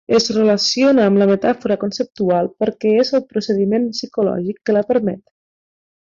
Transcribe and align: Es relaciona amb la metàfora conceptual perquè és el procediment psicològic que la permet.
Es 0.17 0.23
relaciona 0.35 1.03
amb 1.09 1.19
la 1.21 1.25
metàfora 1.31 1.75
conceptual 1.83 2.49
perquè 2.63 2.93
és 3.03 3.11
el 3.19 3.23
procediment 3.33 3.85
psicològic 3.97 4.63
que 4.71 4.77
la 4.79 4.83
permet. 4.93 5.21